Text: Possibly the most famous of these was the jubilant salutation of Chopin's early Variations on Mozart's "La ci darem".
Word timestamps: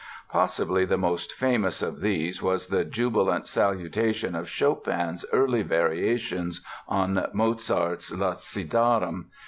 Possibly 0.29 0.83
the 0.83 0.97
most 0.97 1.31
famous 1.33 1.83
of 1.83 1.99
these 1.99 2.41
was 2.41 2.65
the 2.65 2.83
jubilant 2.83 3.47
salutation 3.47 4.33
of 4.33 4.49
Chopin's 4.49 5.23
early 5.31 5.61
Variations 5.61 6.59
on 6.87 7.27
Mozart's 7.33 8.11
"La 8.11 8.33
ci 8.33 8.63
darem". 8.63 9.25